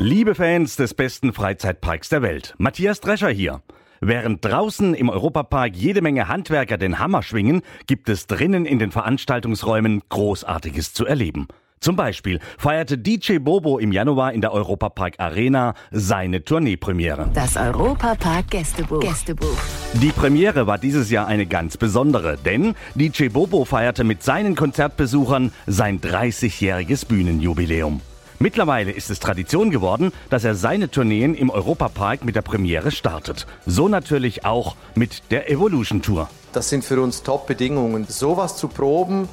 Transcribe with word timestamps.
Liebe 0.00 0.36
Fans 0.36 0.76
des 0.76 0.94
besten 0.94 1.32
Freizeitparks 1.32 2.08
der 2.08 2.22
Welt, 2.22 2.54
Matthias 2.56 3.00
Drescher 3.00 3.30
hier. 3.30 3.62
Während 4.00 4.44
draußen 4.44 4.94
im 4.94 5.08
Europapark 5.08 5.74
jede 5.74 6.02
Menge 6.02 6.28
Handwerker 6.28 6.78
den 6.78 7.00
Hammer 7.00 7.24
schwingen, 7.24 7.62
gibt 7.88 8.08
es 8.08 8.28
drinnen 8.28 8.64
in 8.64 8.78
den 8.78 8.92
Veranstaltungsräumen 8.92 10.02
Großartiges 10.08 10.92
zu 10.94 11.04
erleben. 11.04 11.48
Zum 11.80 11.96
Beispiel 11.96 12.38
feierte 12.58 12.96
DJ 12.96 13.38
Bobo 13.38 13.80
im 13.80 13.90
Januar 13.90 14.32
in 14.32 14.40
der 14.40 14.52
Europapark 14.52 15.14
Arena 15.18 15.74
seine 15.90 16.44
Tourneepremiere. 16.44 17.30
Das 17.34 17.56
Europapark 17.56 18.52
Gästebuch. 18.52 19.00
Gästebuch. 19.00 19.58
Die 19.94 20.12
Premiere 20.12 20.68
war 20.68 20.78
dieses 20.78 21.10
Jahr 21.10 21.26
eine 21.26 21.46
ganz 21.46 21.76
besondere, 21.76 22.36
denn 22.36 22.76
DJ 22.94 23.30
Bobo 23.30 23.64
feierte 23.64 24.04
mit 24.04 24.22
seinen 24.22 24.54
Konzertbesuchern 24.54 25.50
sein 25.66 26.00
30-jähriges 26.00 27.04
Bühnenjubiläum. 27.04 28.00
Mittlerweile 28.40 28.92
ist 28.92 29.10
es 29.10 29.18
Tradition 29.18 29.70
geworden, 29.70 30.12
dass 30.30 30.44
er 30.44 30.54
seine 30.54 30.90
Tourneen 30.90 31.34
im 31.34 31.50
Europapark 31.50 32.24
mit 32.24 32.36
der 32.36 32.42
Premiere 32.42 32.92
startet. 32.92 33.48
So 33.66 33.88
natürlich 33.88 34.44
auch 34.44 34.76
mit 34.94 35.22
der 35.32 35.50
Evolution 35.50 36.02
Tour. 36.02 36.30
Das 36.52 36.68
sind 36.68 36.84
für 36.84 37.02
uns 37.02 37.24
Top-Bedingungen. 37.24 38.06
Sowas 38.08 38.56
zu 38.56 38.68
proben 38.68 39.28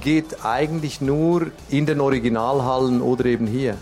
geht 0.00 0.44
eigentlich 0.44 1.00
nur 1.00 1.52
in 1.70 1.86
den 1.86 2.00
Originalhallen 2.00 3.00
oder 3.00 3.26
eben 3.26 3.46
hier. 3.46 3.76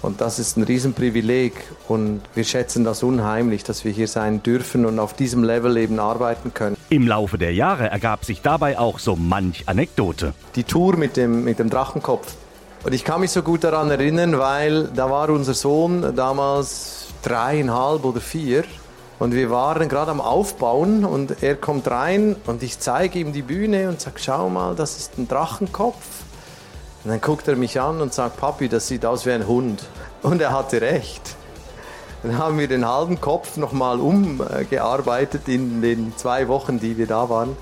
Und 0.00 0.22
das 0.22 0.38
ist 0.38 0.56
ein 0.56 0.62
Riesenprivileg 0.62 1.52
und 1.88 2.22
wir 2.34 2.44
schätzen 2.44 2.84
das 2.84 3.02
unheimlich, 3.02 3.62
dass 3.64 3.84
wir 3.84 3.92
hier 3.92 4.08
sein 4.08 4.42
dürfen 4.42 4.84
und 4.84 4.98
auf 4.98 5.14
diesem 5.14 5.44
Level 5.44 5.76
eben 5.76 5.98
arbeiten 5.98 6.52
können. 6.52 6.76
Im 6.90 7.06
Laufe 7.06 7.38
der 7.38 7.54
Jahre 7.54 7.90
ergab 7.90 8.24
sich 8.24 8.42
dabei 8.42 8.78
auch 8.78 8.98
so 8.98 9.16
manch 9.16 9.66
Anekdote. 9.66 10.34
Die 10.56 10.64
Tour 10.64 10.96
mit 10.96 11.16
dem, 11.16 11.44
mit 11.44 11.58
dem 11.58 11.70
Drachenkopf, 11.70 12.36
und 12.84 12.92
ich 12.92 13.02
kann 13.02 13.20
mich 13.20 13.30
so 13.30 13.42
gut 13.42 13.64
daran 13.64 13.90
erinnern, 13.90 14.38
weil 14.38 14.84
da 14.88 15.10
war 15.10 15.30
unser 15.30 15.54
Sohn 15.54 16.14
damals 16.14 17.06
dreieinhalb 17.22 18.04
oder 18.04 18.20
vier. 18.20 18.64
Und 19.18 19.32
wir 19.32 19.50
waren 19.50 19.88
gerade 19.88 20.10
am 20.10 20.20
Aufbauen 20.20 21.04
und 21.04 21.42
er 21.42 21.54
kommt 21.54 21.88
rein 21.88 22.36
und 22.46 22.62
ich 22.62 22.80
zeige 22.80 23.20
ihm 23.20 23.32
die 23.32 23.42
Bühne 23.42 23.88
und 23.88 24.00
sage, 24.00 24.16
schau 24.18 24.50
mal, 24.50 24.74
das 24.74 24.98
ist 24.98 25.18
ein 25.18 25.28
Drachenkopf. 25.28 26.04
Und 27.04 27.10
dann 27.10 27.20
guckt 27.20 27.48
er 27.48 27.56
mich 27.56 27.80
an 27.80 28.00
und 28.00 28.12
sagt, 28.12 28.36
Papi, 28.36 28.68
das 28.68 28.88
sieht 28.88 29.06
aus 29.06 29.24
wie 29.24 29.30
ein 29.30 29.46
Hund. 29.46 29.84
Und 30.22 30.42
er 30.42 30.52
hatte 30.52 30.80
recht. 30.80 31.36
Dann 32.22 32.38
haben 32.38 32.58
wir 32.58 32.68
den 32.68 32.86
halben 32.88 33.20
Kopf 33.20 33.56
nochmal 33.56 34.00
umgearbeitet 34.00 35.48
in 35.48 35.80
den 35.80 36.14
zwei 36.16 36.48
Wochen, 36.48 36.80
die 36.80 36.98
wir 36.98 37.06
da 37.06 37.28
waren, 37.28 37.56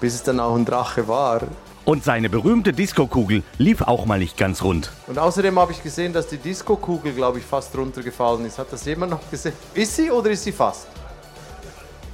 bis 0.00 0.14
es 0.14 0.22
dann 0.22 0.40
auch 0.40 0.54
ein 0.54 0.64
Drache 0.64 1.08
war. 1.08 1.40
Und 1.84 2.02
seine 2.02 2.30
berühmte 2.30 2.72
Diskokugel 2.72 3.42
lief 3.58 3.82
auch 3.82 4.06
mal 4.06 4.18
nicht 4.18 4.38
ganz 4.38 4.62
rund. 4.62 4.90
Und 5.06 5.18
außerdem 5.18 5.58
habe 5.58 5.72
ich 5.72 5.82
gesehen, 5.82 6.14
dass 6.14 6.28
die 6.28 6.38
Diskokugel, 6.38 7.12
glaube 7.12 7.40
ich, 7.40 7.44
fast 7.44 7.76
runtergefallen 7.76 8.46
ist. 8.46 8.58
Hat 8.58 8.72
das 8.72 8.86
jemand 8.86 9.12
noch 9.12 9.30
gesehen? 9.30 9.52
Ist 9.74 9.96
sie 9.96 10.10
oder 10.10 10.30
ist 10.30 10.44
sie 10.44 10.52
fast? 10.52 10.86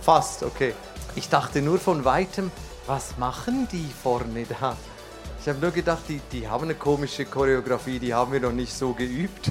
Fast, 0.03 0.43
okay. 0.43 0.75
Ich 1.15 1.29
dachte 1.29 1.63
nur 1.63 1.79
von 1.79 2.05
weitem, 2.05 2.51
was 2.87 3.17
machen 3.17 3.69
die 3.71 3.89
vorne 4.03 4.45
da? 4.61 4.77
Ich 5.43 5.49
habe 5.49 5.59
nur 5.59 5.71
gedacht, 5.71 6.03
die, 6.07 6.21
die 6.33 6.47
haben 6.47 6.65
eine 6.65 6.75
komische 6.75 7.25
Choreografie, 7.25 7.99
die 7.99 8.13
haben 8.13 8.31
wir 8.31 8.41
noch 8.41 8.53
nicht 8.53 8.75
so 8.75 8.93
geübt. 8.93 9.51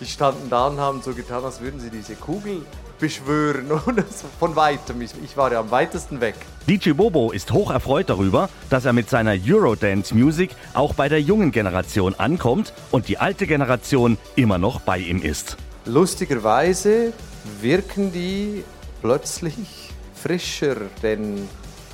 Die 0.00 0.06
standen 0.06 0.50
da 0.50 0.66
und 0.66 0.80
haben 0.80 1.00
so 1.00 1.14
getan, 1.14 1.44
als 1.44 1.60
würden 1.60 1.78
sie 1.78 1.90
diese 1.90 2.16
Kugel 2.16 2.62
beschwören. 2.98 3.70
Und 3.86 4.02
von 4.40 4.56
weitem. 4.56 5.00
Ich, 5.00 5.12
ich 5.22 5.36
war 5.36 5.52
ja 5.52 5.60
am 5.60 5.70
weitesten 5.70 6.20
weg. 6.20 6.34
DJ 6.68 6.90
Bobo 6.90 7.30
ist 7.30 7.52
hoch 7.52 7.70
erfreut 7.70 8.10
darüber, 8.10 8.48
dass 8.68 8.84
er 8.84 8.92
mit 8.92 9.08
seiner 9.08 9.36
Eurodance 9.46 10.12
Music 10.12 10.50
auch 10.74 10.94
bei 10.94 11.08
der 11.08 11.20
jungen 11.20 11.52
Generation 11.52 12.16
ankommt 12.16 12.72
und 12.90 13.06
die 13.06 13.18
alte 13.18 13.46
Generation 13.46 14.18
immer 14.34 14.58
noch 14.58 14.80
bei 14.80 14.98
ihm 14.98 15.22
ist. 15.22 15.56
Lustigerweise 15.84 17.12
wirken 17.60 18.12
die 18.12 18.64
plötzlich 19.02 19.90
frischer 20.14 20.76
denn 21.04 21.48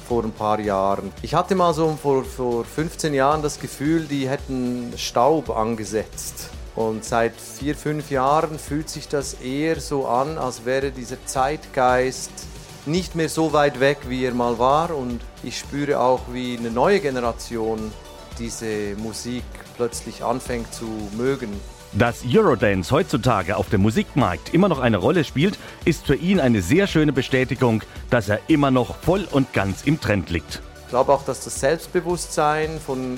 vor 0.07 0.25
ein 0.25 0.33
paar 0.33 0.61
Jahren. 0.61 1.13
Ich 1.23 1.35
hatte 1.35 1.55
mal 1.55 1.75
so 1.75 1.97
vor, 2.01 2.25
vor 2.25 2.65
15 2.65 3.15
Jahren 3.15 3.43
das 3.43 3.59
Gefühl, 3.59 4.07
die 4.07 4.29
hätten 4.29 4.93
Staub 4.97 5.51
angesetzt. 5.51 6.51
Und 6.77 7.05
seit 7.05 7.35
vier, 7.35 7.77
fünf 7.77 8.11
Jahren 8.11 8.59
fühlt 8.59 8.89
sich 8.89 9.09
das 9.09 9.35
eher 9.35 9.81
so 9.81 10.07
an, 10.07 10.39
als 10.39 10.65
wäre 10.65 10.91
dieser 10.91 11.25
Zeitgeist 11.25 12.33
nicht 12.87 13.15
mehr 13.15 13.29
so 13.29 13.53
weit 13.53 13.81
weg, 13.81 13.99
wie 14.09 14.25
er 14.25 14.35
mal 14.35 14.59
war. 14.59 14.95
Und 14.95 15.21
ich 15.43 15.59
spüre 15.59 16.01
auch, 16.01 16.21
wie 16.33 16.59
eine 16.59 16.71
neue 16.71 17.01
Generation 17.01 17.93
diese 18.39 18.97
Musik 18.97 19.45
plötzlich 19.77 20.25
anfängt 20.25 20.75
zu 20.75 20.87
mögen. 21.17 21.53
Dass 21.97 22.25
Eurodance 22.29 22.91
heutzutage 22.91 23.57
auf 23.57 23.71
dem 23.71 23.83
Musikmarkt 23.83 24.53
immer 24.53 24.69
noch 24.69 24.81
eine 24.81 24.97
Rolle 24.97 25.23
spielt, 25.23 25.57
ist 25.85 26.07
für 26.07 26.17
ihn 26.17 26.41
eine 26.41 26.61
sehr 26.61 26.89
schöne 26.89 27.13
Bestätigung, 27.13 27.85
dass 28.11 28.29
er 28.29 28.41
immer 28.49 28.73
noch 28.73 28.97
voll 28.97 29.29
und 29.31 29.53
ganz 29.53 29.83
im 29.85 30.01
Trend 30.01 30.29
liegt. 30.29 30.61
Ich 30.83 30.89
glaube 30.89 31.13
auch, 31.13 31.25
dass 31.25 31.45
das 31.45 31.61
Selbstbewusstsein 31.61 32.81
von, 32.85 33.17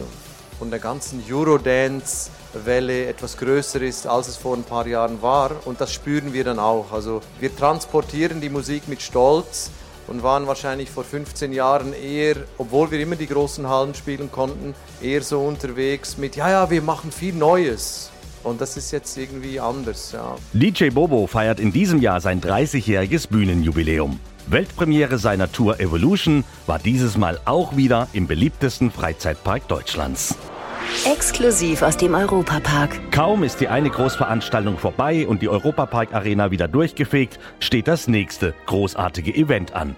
von 0.59 0.69
der 0.69 0.78
ganzen 0.78 1.25
Eurodance 1.26 2.31
Welle 2.53 3.06
etwas 3.06 3.38
größer 3.38 3.81
ist, 3.81 4.06
als 4.06 4.28
es 4.28 4.37
vor 4.37 4.54
ein 4.54 4.62
paar 4.62 4.87
Jahren 4.87 5.22
war. 5.22 5.53
Und 5.64 5.81
das 5.81 5.94
spüren 5.94 6.34
wir 6.34 6.44
dann 6.44 6.58
auch. 6.58 6.93
Also 6.93 7.22
wir 7.41 7.56
transportieren 7.56 8.43
die 8.43 8.50
Musik 8.50 8.88
mit 8.88 9.00
Stolz 9.00 9.70
und 10.06 10.22
waren 10.22 10.47
wahrscheinlich 10.47 10.91
vor 10.91 11.04
15 11.04 11.54
Jahren 11.54 11.94
eher, 11.94 12.37
obwohl 12.58 12.91
wir 12.91 13.00
immer 13.00 13.16
die 13.16 13.26
großen 13.26 13.66
Hallen 13.66 13.94
spielen 13.94 14.31
konnten, 14.31 14.75
eher 15.00 15.22
so 15.22 15.41
unterwegs 15.41 16.19
mit, 16.19 16.37
ja, 16.37 16.50
ja, 16.50 16.70
wir 16.70 16.82
machen 16.82 17.10
viel 17.10 17.34
Neues. 17.34 18.10
Und 18.47 18.61
das 18.61 18.77
ist 18.77 18.93
jetzt 18.93 19.17
irgendwie 19.19 19.59
anders. 19.59 20.12
Ja. 20.12 20.37
DJ 20.53 20.91
Bobo 20.91 21.27
feiert 21.27 21.59
in 21.59 21.73
diesem 21.73 22.01
Jahr 22.01 22.21
sein 22.21 22.41
30-jähriges 22.41 23.29
Bühnenjubiläum. 23.29 24.21
Weltpremiere 24.47 25.19
seiner 25.19 25.51
Tour 25.51 25.81
Evolution 25.81 26.45
war 26.67 26.79
dieses 26.79 27.17
Mal 27.17 27.41
auch 27.45 27.77
wieder 27.77 28.06
im 28.12 28.29
beliebtesten 28.29 28.93
Freizeitpark 28.93 29.67
Deutschlands. 29.67 30.37
Exklusiv 31.05 31.83
aus 31.83 31.97
dem 31.97 32.15
Europapark. 32.15 33.11
Kaum 33.11 33.43
ist 33.43 33.61
die 33.61 33.67
eine 33.67 33.91
Großveranstaltung 33.91 34.79
vorbei 34.79 35.27
und 35.27 35.43
die 35.43 35.49
Europapark 35.49 36.15
Arena 36.15 36.53
wieder 36.53 36.69
durchgefegt, 36.69 37.41
steht 37.59 37.89
das 37.89 38.06
nächste 38.06 38.55
großartige 38.67 39.35
Event 39.35 39.75
an. 39.75 39.97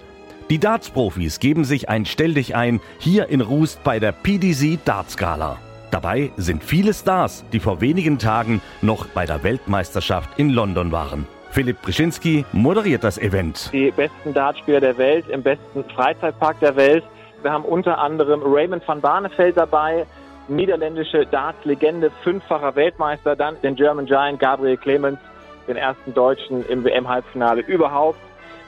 Die 0.48 0.58
Darts-Profis 0.58 1.40
geben 1.40 1.66
sich 1.66 1.90
ein 1.90 2.06
Stell 2.06 2.32
dich 2.32 2.56
ein 2.56 2.80
hier 2.98 3.28
in 3.28 3.42
Rust 3.42 3.84
bei 3.84 4.00
der 4.00 4.12
PDC 4.12 4.78
Darts 4.86 5.18
Gala. 5.18 5.58
Dabei 5.90 6.32
sind 6.36 6.62
viele 6.62 6.92
Stars, 6.92 7.44
die 7.52 7.60
vor 7.60 7.80
wenigen 7.80 8.18
Tagen 8.18 8.60
noch 8.82 9.06
bei 9.06 9.24
der 9.24 9.42
Weltmeisterschaft 9.42 10.38
in 10.38 10.50
London 10.50 10.92
waren. 10.92 11.26
Philipp 11.50 11.80
Brischinski 11.80 12.44
moderiert 12.52 13.04
das 13.04 13.16
Event. 13.16 13.70
Die 13.72 13.90
besten 13.90 14.34
Dartspieler 14.34 14.80
der 14.80 14.98
Welt 14.98 15.28
im 15.28 15.42
besten 15.42 15.84
Freizeitpark 15.94 16.60
der 16.60 16.76
Welt. 16.76 17.04
Wir 17.42 17.52
haben 17.52 17.64
unter 17.64 17.98
anderem 17.98 18.42
Raymond 18.44 18.86
van 18.86 19.00
Barneveld 19.00 19.56
dabei, 19.56 20.06
niederländische 20.48 21.24
Darts-Legende, 21.26 22.10
fünffacher 22.22 22.76
Weltmeister, 22.76 23.34
dann 23.34 23.56
den 23.62 23.74
German 23.74 24.06
Giant 24.06 24.40
Gabriel 24.40 24.76
Clemens, 24.76 25.18
den 25.66 25.76
ersten 25.76 26.12
Deutschen 26.12 26.66
im 26.68 26.84
WM-Halbfinale 26.84 27.62
überhaupt. 27.62 28.18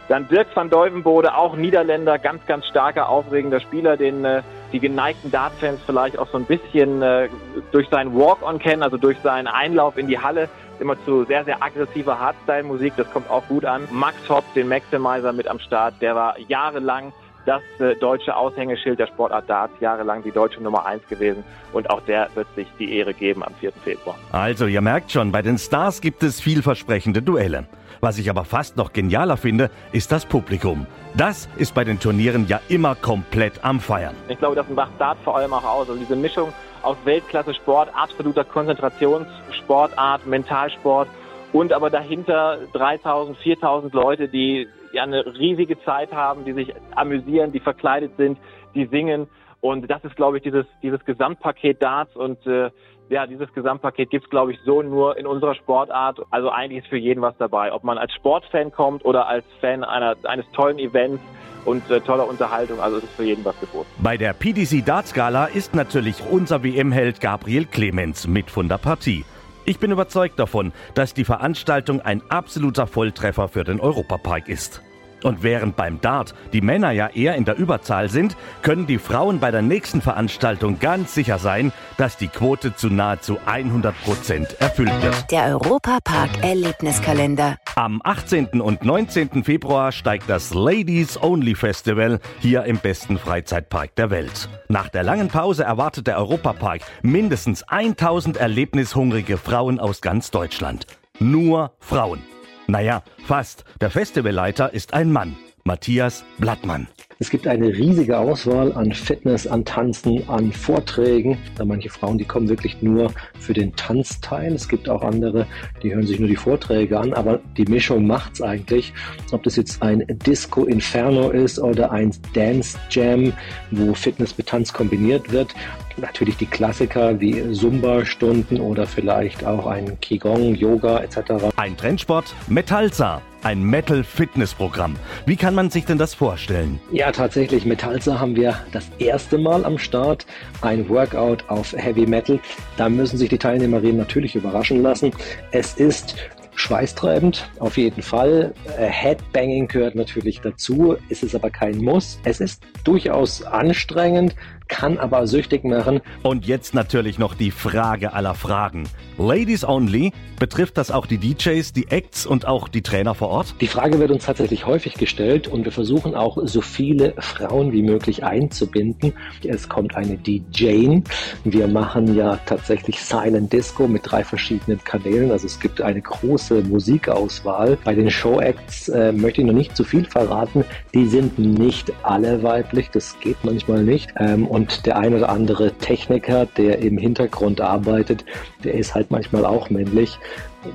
Dann 0.09 0.27
Dirk 0.29 0.49
van 0.55 0.71
Deuvenbode, 0.71 1.35
auch 1.37 1.55
Niederländer, 1.55 2.19
ganz, 2.19 2.45
ganz 2.47 2.67
starker, 2.67 3.09
aufregender 3.09 3.61
Spieler, 3.61 3.97
den 3.97 4.25
äh, 4.25 4.43
die 4.73 4.81
geneigten 4.81 5.31
Dart-Fans 5.31 5.81
vielleicht 5.85 6.19
auch 6.19 6.29
so 6.31 6.39
ein 6.39 6.45
bisschen 6.45 7.03
äh, 7.03 7.29
durch 7.73 7.89
seinen 7.89 8.15
Walk-On 8.15 8.59
kennen, 8.59 8.83
also 8.83 8.97
durch 8.97 9.19
seinen 9.23 9.47
Einlauf 9.47 9.97
in 9.97 10.07
die 10.07 10.19
Halle, 10.19 10.49
immer 10.79 10.97
zu 11.05 11.25
sehr, 11.25 11.45
sehr 11.45 11.63
aggressiver 11.63 12.19
Hardstyle-Musik, 12.19 12.95
das 12.97 13.11
kommt 13.11 13.29
auch 13.29 13.47
gut 13.49 13.65
an. 13.65 13.87
Max 13.91 14.17
Hopp, 14.29 14.45
den 14.55 14.69
Maximizer 14.69 15.33
mit 15.33 15.49
am 15.49 15.59
Start, 15.59 15.95
der 16.01 16.15
war 16.15 16.39
jahrelang 16.39 17.13
das 17.47 17.63
äh, 17.79 17.95
deutsche 17.97 18.37
Aushängeschild 18.37 18.99
der 18.99 19.07
Sportart 19.07 19.49
Darts, 19.49 19.75
jahrelang 19.81 20.23
die 20.23 20.31
deutsche 20.31 20.63
Nummer 20.63 20.87
1 20.87 21.07
gewesen 21.09 21.45
und 21.73 21.89
auch 21.91 22.01
der 22.03 22.29
wird 22.35 22.47
sich 22.55 22.67
die 22.79 22.97
Ehre 22.97 23.15
geben 23.15 23.43
am 23.43 23.55
4. 23.61 23.73
Februar. 23.85 24.17
Also, 24.33 24.67
ihr 24.67 24.81
merkt 24.81 25.11
schon, 25.13 25.33
bei 25.33 25.43
den 25.43 25.59
Stars 25.59 26.01
gibt 26.01 26.23
es 26.23 26.41
vielversprechende 26.41 27.23
Duelle. 27.23 27.67
Was 28.01 28.17
ich 28.19 28.31
aber 28.31 28.45
fast 28.45 28.77
noch 28.79 28.93
genialer 28.93 29.37
finde, 29.37 29.71
ist 29.93 30.11
das 30.11 30.25
Publikum. 30.25 30.87
Das 31.15 31.49
ist 31.57 31.75
bei 31.75 31.85
den 31.85 32.01
Turnieren 32.01 32.47
ja 32.49 32.61
immer 32.69 32.95
komplett 32.95 33.63
am 33.63 33.79
Feiern. 33.79 34.15
Ich 34.29 34.39
glaube, 34.39 34.57
das 34.57 34.69
macht 34.71 34.93
Dart 34.99 35.19
vor 35.23 35.37
allem 35.37 35.53
auch 35.53 35.65
aus. 35.65 35.89
Also 35.91 36.01
diese 36.01 36.17
Mischung 36.17 36.53
aus 36.83 36.97
Weltklasse-Sport, 37.05 37.91
absoluter 37.95 38.45
Konzentrationssportart, 38.45 40.27
Mentalsport 40.27 41.09
und 41.53 41.73
aber 41.73 41.91
dahinter 41.91 42.59
3000, 42.73 43.37
4000 43.39 43.93
Leute, 43.93 44.29
die 44.29 44.69
ja 44.93 45.03
eine 45.03 45.25
riesige 45.27 45.81
Zeit 45.83 46.13
haben, 46.13 46.45
die 46.45 46.53
sich 46.53 46.73
amüsieren, 46.95 47.53
die 47.53 47.61
verkleidet 47.61 48.13
sind, 48.17 48.39
die 48.75 48.87
singen. 48.87 49.29
Und 49.61 49.91
das 49.91 50.03
ist, 50.05 50.17
glaube 50.17 50.39
ich, 50.39 50.43
dieses, 50.43 50.67
dieses 50.83 51.05
Gesamtpaket 51.05 51.83
Darts 51.83 52.17
und 52.17 52.45
äh, 52.47 52.71
ja, 53.11 53.27
dieses 53.27 53.53
Gesamtpaket 53.53 54.11
gibt's 54.11 54.31
glaube 54.31 54.53
ich, 54.53 54.59
so 54.65 54.83
nur 54.83 55.19
in 55.19 55.27
unserer 55.27 55.55
Sportart. 55.57 56.21
Also 56.31 56.51
eigentlich 56.51 56.85
ist 56.85 56.89
für 56.89 56.97
jeden 56.97 57.21
was 57.21 57.37
dabei. 57.39 57.73
Ob 57.73 57.85
man 57.85 57.99
als 57.99 58.15
Sportfan 58.15 58.71
kommt 58.71 59.05
oder 59.05 59.27
als 59.27 59.45
Fan 59.61 59.83
einer, 59.85 60.17
eines 60.25 60.47
tollen 60.53 60.79
Events 60.79 61.21
und 61.65 61.91
äh, 61.91 62.01
toller 62.01 62.29
Unterhaltung. 62.29 62.81
Also 62.81 62.99
es 62.99 63.05
ist 63.05 63.13
für 63.15 63.25
jeden 63.25 63.45
was 63.45 63.59
geboten. 63.61 63.89
Bei 63.99 64.17
der 64.17 64.33
PDC 64.33 64.85
Darts 64.87 65.13
Gala 65.13 65.47
ist 65.47 65.75
natürlich 65.75 66.23
unser 66.31 66.63
WM-Held 66.63 67.21
Gabriel 67.21 67.67
Clemens 67.67 68.27
mit 68.27 68.51
von 68.51 68.69
der 68.69 68.79
Partie. 68.79 69.25
Ich 69.65 69.79
bin 69.79 69.91
überzeugt 69.91 70.39
davon, 70.39 70.73
dass 70.95 71.15
die 71.15 71.25
Veranstaltung 71.25 72.01
ein 72.01 72.23
absoluter 72.29 72.87
Volltreffer 72.87 73.49
für 73.49 73.65
den 73.65 73.81
Europapark 73.81 74.49
ist. 74.49 74.83
Und 75.23 75.43
während 75.43 75.77
beim 75.77 76.01
Dart 76.01 76.35
die 76.53 76.61
Männer 76.61 76.93
ja 76.93 77.09
eher 77.09 77.35
in 77.35 77.45
der 77.45 77.57
Überzahl 77.57 78.09
sind, 78.09 78.37
können 78.63 78.87
die 78.87 78.99
Frauen 78.99 79.39
bei 79.39 79.51
der 79.51 79.63
nächsten 79.63 80.01
Veranstaltung 80.01 80.79
ganz 80.81 81.15
sicher 81.15 81.39
sein, 81.39 81.73
dass 81.99 82.17
die 82.17 82.29
Quote 82.29 82.75
zu 82.75 82.89
nahezu 82.89 83.39
100 83.45 83.95
Prozent 84.03 84.61
erfüllt 84.61 85.03
wird. 85.03 85.31
Der 85.31 85.47
Europapark 85.47 86.43
Erlebniskalender. 86.43 87.59
Am 87.81 88.03
18. 88.05 88.61
und 88.61 88.85
19. 88.85 89.43
Februar 89.43 89.91
steigt 89.91 90.29
das 90.29 90.53
Ladies 90.53 91.17
Only 91.23 91.55
Festival 91.55 92.21
hier 92.39 92.65
im 92.65 92.77
besten 92.77 93.19
Freizeitpark 93.19 93.97
der 93.97 94.11
Welt. 94.11 94.51
Nach 94.69 94.91
der 94.91 95.03
langen 95.03 95.29
Pause 95.29 95.65
erwartet 95.65 96.07
der 96.07 96.19
Europapark 96.19 96.83
mindestens 97.01 97.63
1000 97.63 98.37
erlebnishungrige 98.37 99.39
Frauen 99.39 99.81
aus 99.81 100.03
ganz 100.03 100.31
Deutschland. 100.31 100.87
Nur 101.21 101.73
Frauen. 101.79 102.21
Naja, 102.67 103.03
fast. 103.25 103.65
Der 103.81 103.91
Festivalleiter 103.91 104.75
ist 104.75 104.93
ein 104.93 105.11
Mann, 105.11 105.37
Matthias 105.65 106.25
Blattmann. 106.39 106.89
Es 107.23 107.29
gibt 107.29 107.47
eine 107.47 107.67
riesige 107.69 108.19
Auswahl 108.19 108.73
an 108.73 108.93
Fitness, 108.93 109.47
an 109.47 109.67
Tanzen, 109.67 110.27
an 110.27 110.53
Vorträgen. 110.53 111.37
Da 111.57 111.67
manche 111.67 111.91
Frauen, 111.91 112.17
die 112.17 112.25
kommen 112.25 112.49
wirklich 112.49 112.81
nur 112.81 113.13
für 113.39 113.53
den 113.53 113.77
Tanzteil. 113.77 114.55
Es 114.55 114.69
gibt 114.69 114.89
auch 114.89 115.03
andere, 115.03 115.47
die 115.83 115.95
hören 115.95 116.07
sich 116.07 116.19
nur 116.19 116.29
die 116.29 116.37
Vorträge 116.37 116.99
an, 116.99 117.13
aber 117.13 117.41
die 117.59 117.67
Mischung 117.67 118.07
macht's 118.07 118.41
eigentlich. 118.41 118.95
Ob 119.33 119.43
das 119.43 119.57
jetzt 119.57 119.83
ein 119.83 120.03
Disco 120.09 120.65
Inferno 120.65 121.29
ist 121.29 121.59
oder 121.59 121.93
ein 121.93 122.11
Dance 122.33 122.79
Jam, 122.89 123.35
wo 123.71 123.93
Fitness 123.93 124.39
mit 124.39 124.47
Tanz 124.47 124.73
kombiniert 124.73 125.31
wird. 125.31 125.55
Natürlich 125.99 126.39
die 126.39 126.47
Klassiker 126.47 127.21
wie 127.21 127.53
Zumba-Stunden 127.53 128.61
oder 128.61 128.87
vielleicht 128.87 129.45
auch 129.45 129.67
ein 129.67 130.01
Qigong, 130.01 130.55
Yoga 130.55 131.01
etc. 131.01 131.53
Ein 131.57 131.77
Trendsport, 131.77 132.35
Metallsa, 132.49 133.21
ein 133.43 133.63
Metal-Fitness-Programm. 133.63 134.97
Wie 135.27 135.37
kann 135.37 135.55
man 135.55 135.71
sich 135.71 135.85
denn 135.85 135.99
das 135.99 136.15
vorstellen? 136.15 136.81
Ja, 136.93 137.13
tatsächlich. 137.13 137.65
Metallsa 137.65 138.19
haben 138.19 138.37
wir 138.37 138.59
das 138.73 138.91
erste 138.99 139.39
Mal 139.39 139.65
am 139.65 139.79
Start. 139.79 140.27
Ein 140.61 140.89
Workout 140.89 141.49
auf 141.49 141.73
Heavy 141.73 142.07
Metal. 142.07 142.39
Da 142.77 142.89
müssen 142.89 143.17
sich 143.19 143.29
die 143.29 143.39
Teilnehmerinnen 143.39 143.97
natürlich 143.97 144.35
überraschen 144.35 144.83
lassen. 144.83 145.13
Es 145.53 145.75
ist 145.75 146.17
schweißtreibend, 146.55 147.49
auf 147.59 147.77
jeden 147.77 148.03
Fall. 148.03 148.53
Äh, 148.77 148.87
Headbanging 148.87 149.67
gehört 149.69 149.95
natürlich 149.95 150.41
dazu, 150.41 150.97
ist 151.09 151.23
es 151.23 151.35
aber 151.35 151.51
kein 151.51 151.79
Muss. 151.79 152.21
Es 152.25 152.41
ist 152.41 152.63
durchaus 152.85 153.43
anstrengend, 153.43 154.35
kann 154.71 154.97
aber 154.97 155.27
süchtig 155.27 155.65
machen. 155.65 156.01
Und 156.23 156.47
jetzt 156.47 156.73
natürlich 156.75 157.19
noch 157.19 157.35
die 157.35 157.51
Frage 157.51 158.15
aller 158.15 158.35
Fragen. 158.35 158.85
Ladies 159.19 159.65
only, 159.65 160.13
betrifft 160.39 160.79
das 160.79 160.91
auch 160.91 161.05
die 161.05 161.19
DJs, 161.19 161.75
die 161.75 161.89
Acts 161.89 162.25
und 162.25 162.47
auch 162.47 162.69
die 162.69 162.81
Trainer 162.81 163.15
vor 163.15 163.29
Ort? 163.29 163.55
Die 163.61 163.67
Frage 163.67 163.99
wird 163.99 164.11
uns 164.11 164.25
tatsächlich 164.25 164.65
häufig 164.65 164.95
gestellt 164.95 165.49
und 165.49 165.65
wir 165.67 165.73
versuchen 165.73 166.15
auch 166.15 166.39
so 166.45 166.63
viele 166.63 167.13
Frauen 167.19 167.73
wie 167.73 167.83
möglich 167.83 168.25
einzubinden. 168.25 169.13
Es 169.45 169.69
kommt 169.69 169.95
eine 169.97 170.17
DJ. 170.17 171.01
Wir 171.45 171.69
machen 171.69 172.15
ja 172.15 172.39
tatsächlich 172.47 173.03
Silent 173.03 173.53
Disco 173.53 173.89
mit 173.89 174.03
drei 174.05 174.25
verschiedenen 174.25 174.83
Kanälen. 174.83 175.33
Also 175.33 175.47
es 175.47 175.61
gibt 175.61 175.83
eine 175.83 176.01
große 176.01 176.63
Musikauswahl. 176.63 177.77
Bei 177.85 177.95
den 177.95 178.11
Show-Acts 178.11 178.89
äh, 178.89 179.13
möchte 179.13 179.43
ich 179.43 179.47
noch 179.47 179.53
nicht 179.53 179.77
zu 179.77 179.85
viel 179.85 180.05
verraten. 180.05 180.65
Die 180.95 181.07
sind 181.07 181.39
nicht 181.39 181.93
alle 182.05 182.43
weiblich, 182.43 182.89
das 182.91 183.19
geht 183.21 183.37
manchmal 183.43 183.83
nicht. 183.83 184.15
Ähm, 184.17 184.47
und 184.47 184.60
und 184.61 184.85
der 184.85 184.99
ein 184.99 185.15
oder 185.15 185.31
andere 185.31 185.73
Techniker, 185.73 186.45
der 186.45 186.81
im 186.81 186.99
Hintergrund 186.99 187.63
arbeitet, 187.63 188.27
der 188.65 188.75
ist 188.75 188.95
halt 188.95 189.11
manchmal 189.11 189.45
auch 189.45 189.71
männlich. 189.71 190.19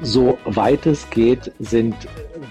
So 0.01 0.39
weit 0.45 0.87
es 0.87 1.07
geht, 1.11 1.51
sind 1.59 1.95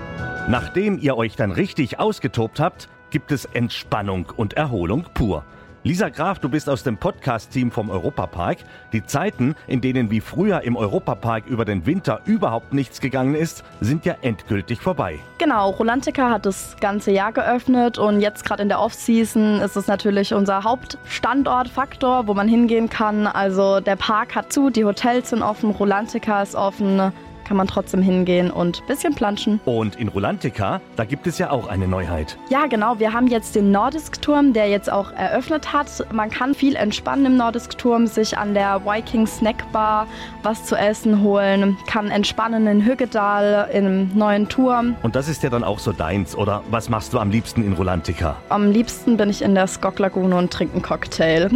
Nachdem 0.48 1.00
ihr 1.00 1.18
euch 1.18 1.36
dann 1.36 1.52
richtig 1.52 2.00
ausgetobt 2.00 2.60
habt, 2.60 2.88
gibt 3.14 3.32
es 3.32 3.46
Entspannung 3.46 4.26
und 4.38 4.54
Erholung 4.56 5.06
pur. 5.14 5.46
Lisa 5.84 6.10
Graf, 6.10 6.40
du 6.40 6.50
bist 6.50 6.68
aus 6.68 6.82
dem 6.82 6.98
Podcast-Team 6.98 7.70
vom 7.70 7.92
Europapark. 7.92 8.58
Die 8.92 9.06
Zeiten, 9.06 9.54
in 9.68 9.82
denen 9.82 10.10
wie 10.10 10.20
früher 10.20 10.62
im 10.62 10.76
Europapark 10.76 11.46
über 11.46 11.64
den 11.64 11.86
Winter 11.86 12.22
überhaupt 12.26 12.74
nichts 12.74 13.02
gegangen 13.02 13.36
ist, 13.36 13.64
sind 13.82 14.04
ja 14.04 14.16
endgültig 14.24 14.82
vorbei. 14.82 15.20
Genau, 15.38 15.70
Rolantica 15.70 16.32
hat 16.32 16.48
das 16.48 16.76
ganze 16.80 17.12
Jahr 17.12 17.34
geöffnet 17.34 18.00
und 18.00 18.20
jetzt 18.20 18.46
gerade 18.46 18.64
in 18.64 18.70
der 18.70 18.80
Off-Season 18.80 19.62
ist 19.62 19.76
es 19.76 19.86
natürlich 19.86 20.34
unser 20.34 20.64
Hauptstandortfaktor, 20.64 22.26
wo 22.26 22.34
man 22.34 22.48
hingehen 22.48 22.90
kann. 22.90 23.28
Also 23.28 23.80
der 23.80 23.96
Park 23.96 24.34
hat 24.34 24.52
zu, 24.52 24.72
die 24.72 24.86
Hotels 24.86 25.30
sind 25.30 25.44
offen, 25.44 25.70
Rolantica 25.70 26.42
ist 26.42 26.56
offen 26.56 27.14
kann 27.44 27.58
man 27.58 27.68
trotzdem 27.68 28.02
hingehen 28.02 28.52
und 28.52 28.82
ein 28.82 28.88
bisschen 28.88 29.16
planschen. 29.16 29.60
Und 29.66 29.96
in 29.96 30.08
Rolantica, 30.08 30.82
da 30.96 31.06
gibt 31.06 31.28
es 31.28 31.38
ja 31.38 31.52
auch 31.52 31.68
eine 31.68 31.88
Neuheit. 31.88 32.38
Ja, 32.50 32.66
genau. 32.68 33.00
Wir 33.00 33.14
haben 33.14 33.28
jetzt 33.28 33.56
den 33.56 33.72
Nordisk-Turm, 33.72 34.54
der 34.54 34.70
jetzt 34.70 34.92
auch 34.92 35.12
eröffnet 35.12 35.74
hat. 35.74 35.88
Man 36.12 36.30
kann 36.30 36.54
viel 36.54 36.76
entspannen 36.76 37.26
im 37.26 37.38
Nordisk-Turm, 37.38 38.08
sich 38.08 38.38
an 38.38 38.54
der 38.54 38.86
Viking 38.86 39.28
Snack 39.28 39.72
Bar 39.72 40.08
was 40.44 40.66
zu 40.66 40.76
essen 40.76 41.22
holen, 41.22 41.78
kann 41.88 42.12
entspannen 42.12 42.68
in 42.68 42.86
Hüggedal 42.86 43.70
im 43.74 44.16
neuen 44.16 44.50
Turm. 44.50 44.96
Und 45.04 45.16
das 45.16 45.28
ist 45.28 45.44
ja 45.44 45.50
dann 45.50 45.64
auch 45.64 45.80
so 45.80 45.92
deins, 45.92 46.36
oder 46.36 46.64
was 46.70 46.90
machst 46.90 47.14
du 47.14 47.20
am 47.20 47.32
liebsten 47.32 47.64
in 47.64 47.74
Rolantica? 47.74 48.36
Am 48.50 48.72
liebsten 48.72 49.18
bin 49.18 49.30
ich 49.30 49.42
in 49.42 49.56
der 49.56 49.68
Skok 49.68 50.00
Lagune 50.00 50.36
und 50.36 50.52
trinke 50.52 50.74
einen 50.74 50.82
Cocktail. 50.82 51.50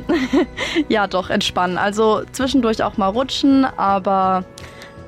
ja, 0.89 1.07
doch, 1.07 1.29
entspannen. 1.29 1.77
Also 1.77 2.23
zwischendurch 2.31 2.83
auch 2.83 2.97
mal 2.97 3.09
rutschen, 3.09 3.65
aber 3.65 4.43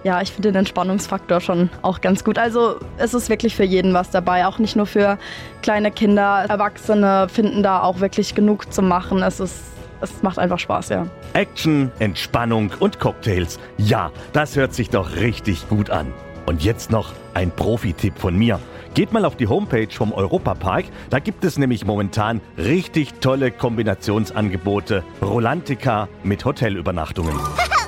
ja, 0.04 0.22
ich 0.22 0.32
finde 0.32 0.52
den 0.52 0.60
Entspannungsfaktor 0.60 1.42
schon 1.42 1.70
auch 1.82 2.02
ganz 2.02 2.24
gut. 2.24 2.38
Also 2.38 2.78
es 2.98 3.14
ist 3.14 3.30
wirklich 3.30 3.56
für 3.56 3.64
jeden 3.64 3.94
was 3.94 4.10
dabei, 4.10 4.48
auch 4.48 4.60
nicht 4.60 4.76
nur 4.76 4.86
für 4.86 5.18
kleine 5.62 5.92
Kinder. 5.92 6.46
Erwachsene 6.48 7.28
finden 7.30 7.64
da 7.64 7.82
auch 7.82 8.00
wirklich 8.00 8.36
genug 8.36 8.72
zu 8.74 8.82
machen. 8.82 9.22
Es 9.24 9.40
ist 9.40 9.64
es 10.02 10.24
macht 10.24 10.40
einfach 10.40 10.60
Spaß, 10.60 10.90
ja. 10.90 11.08
Action, 11.34 11.92
Entspannung 12.00 12.72
und 12.80 13.00
Cocktails. 13.00 13.60
Ja, 13.78 14.12
das 14.32 14.56
hört 14.56 14.74
sich 14.74 14.90
doch 14.90 15.18
richtig 15.18 15.68
gut 15.68 15.90
an. 15.90 16.14
Und 16.46 16.64
jetzt 16.64 16.90
noch 16.90 17.12
ein 17.34 17.52
Profi-Tipp 17.52 18.18
von 18.18 18.38
mir. 18.38 18.60
Geht 18.94 19.12
mal 19.12 19.26
auf 19.26 19.36
die 19.36 19.48
Homepage 19.48 19.92
vom 19.92 20.14
Europapark, 20.14 20.86
da 21.10 21.20
gibt 21.20 21.44
es 21.44 21.58
nämlich 21.58 21.86
momentan 21.86 22.42
richtig 22.58 23.20
tolle 23.20 23.52
Kombinationsangebote. 23.52 25.04
Rolantica 25.22 26.08
mit 26.24 26.44
Hotelübernachtungen. 26.44 27.36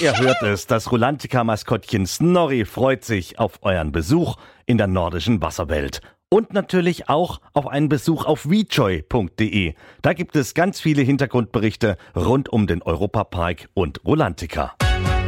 Ihr 0.00 0.18
hört 0.18 0.42
es, 0.42 0.66
das 0.66 0.90
Rulantica-Maskottchen 0.90 2.06
Snorri 2.06 2.64
freut 2.64 3.04
sich 3.04 3.38
auf 3.38 3.58
euren 3.60 3.92
Besuch 3.92 4.36
in 4.64 4.78
der 4.78 4.86
nordischen 4.86 5.42
Wasserwelt. 5.42 6.00
Und 6.30 6.54
natürlich 6.54 7.10
auch 7.10 7.40
auf 7.52 7.66
einen 7.66 7.90
Besuch 7.90 8.24
auf 8.24 8.48
wejoy.de. 8.48 9.74
Da 10.00 10.12
gibt 10.14 10.36
es 10.36 10.54
ganz 10.54 10.80
viele 10.80 11.02
Hintergrundberichte 11.02 11.98
rund 12.16 12.48
um 12.48 12.66
den 12.66 12.82
Europapark 12.82 13.68
und 13.74 14.02
Rulantica. 14.06 14.74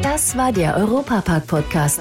Das 0.03 0.39
war 0.39 0.53
der 0.53 0.77
Europapark-Podcast. 0.79 2.01